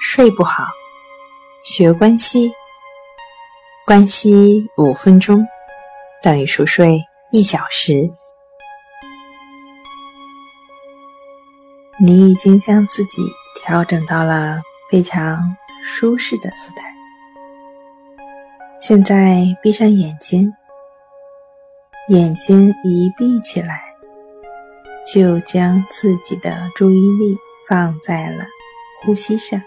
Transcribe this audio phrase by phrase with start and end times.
[0.00, 0.66] 睡不好，
[1.64, 2.52] 学关息。
[3.84, 5.44] 关息五分钟
[6.22, 8.10] 等于熟睡一小时。
[12.00, 13.22] 你已经将自己
[13.56, 14.60] 调整到了
[14.90, 16.94] 非常舒适的姿态。
[18.80, 20.52] 现在闭上眼睛，
[22.08, 23.91] 眼睛一闭起来，
[25.04, 27.36] 就将自己的注意力
[27.68, 28.46] 放在了
[29.02, 29.60] 呼吸上，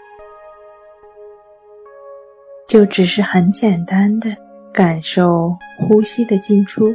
[2.66, 4.34] 就只是很简单的
[4.72, 6.94] 感受呼吸的进出。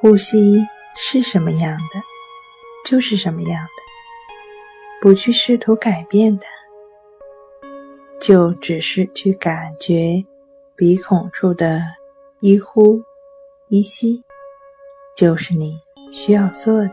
[0.00, 2.00] 呼吸是什么样的，
[2.84, 3.82] 就是什么样的，
[5.00, 6.46] 不去试图改变它，
[8.20, 10.24] 就只是去感觉。
[10.74, 11.80] 鼻孔处的
[12.40, 13.00] 一呼
[13.70, 14.22] 一吸，
[15.16, 16.92] 就是你需要做的。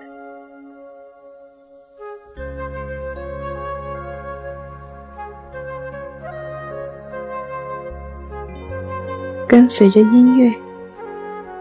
[9.47, 10.51] 跟随着音乐，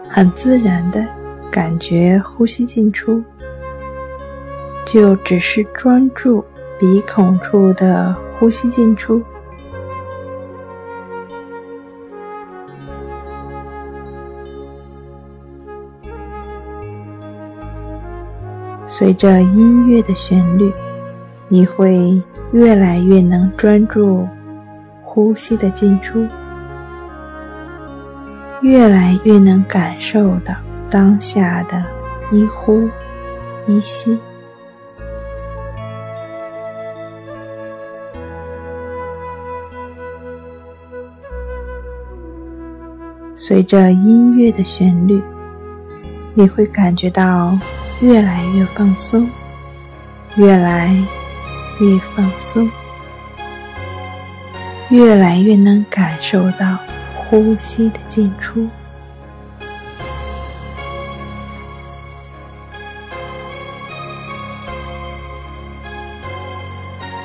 [0.09, 1.05] 很自然的
[1.51, 3.23] 感觉呼吸进出，
[4.83, 6.43] 就只是专注
[6.79, 9.23] 鼻孔处的呼吸进出。
[18.95, 20.71] 随着音乐的旋律，
[21.47, 24.27] 你会越来越能专注
[25.01, 26.27] 呼吸的进出，
[28.61, 30.53] 越来越能感受到
[30.91, 31.83] 当下的
[32.31, 32.87] 一呼
[33.65, 34.19] 一吸。
[43.35, 45.19] 随着音乐的旋律，
[46.35, 47.57] 你会感觉到。
[48.03, 49.29] 越来越放松，
[50.35, 50.93] 越来
[51.79, 52.69] 越放松，
[54.89, 56.77] 越来越能感受到
[57.15, 58.67] 呼吸的进出。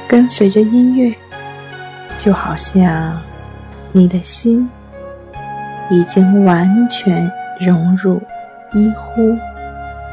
[0.07, 1.13] 跟随着音乐，
[2.17, 3.21] 就好像
[3.91, 4.71] 你的心
[5.91, 7.29] 已经完全
[7.59, 8.23] 融入
[8.73, 9.37] 一呼。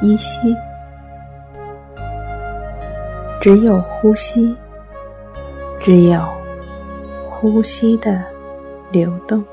[0.01, 0.55] 依稀，
[3.41, 4.55] 只有呼吸，
[5.81, 6.19] 只有
[7.29, 8.21] 呼吸的
[8.91, 9.43] 流动。